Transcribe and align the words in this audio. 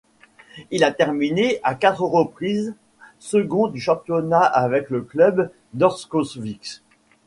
Il 0.71 0.83
a 0.83 0.91
terminé 0.91 1.59
à 1.61 1.75
quatre 1.75 2.01
reprises 2.01 2.73
second 3.19 3.67
du 3.67 3.79
championnat 3.79 4.41
avec 4.41 4.89
le 4.89 5.03
club 5.03 5.51
d'Örnsköldsvik. 5.75 6.81